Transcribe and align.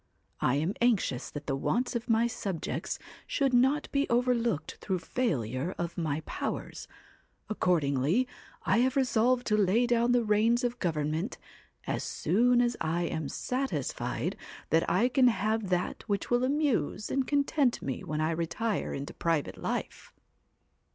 I 0.39 0.55
am 0.55 0.73
anxious 0.81 1.29
that 1.29 1.45
the 1.45 1.55
wants 1.55 1.95
of 1.95 2.09
my 2.09 2.25
subjects 2.25 2.97
should 3.27 3.53
not 3.53 3.87
be 3.91 4.09
overlooked 4.09 4.77
through 4.81 4.97
failure 4.97 5.75
of 5.77 5.95
my 5.95 6.21
powers, 6.21 6.87
accordingly 7.49 8.27
I 8.63 8.77
have 8.79 8.95
resolved 8.95 9.45
to 9.45 9.55
lay 9.55 9.85
down 9.85 10.11
the 10.11 10.23
reins 10.23 10.63
of 10.63 10.79
government 10.79 11.37
as 11.85 12.03
soon 12.03 12.61
as 12.61 12.75
I 12.81 13.03
am 13.03 13.29
satisfied 13.29 14.35
that 14.71 14.89
I 14.89 15.07
can 15.07 15.27
have 15.27 15.69
that 15.69 16.01
which 16.09 16.31
will 16.31 16.43
amuse 16.43 17.11
and 17.11 17.27
content 17.27 17.79
me 17.83 18.03
when 18.03 18.21
I 18.21 18.31
retire 18.31 18.95
into 18.95 19.13
private 19.13 19.55
life. 19.59 20.15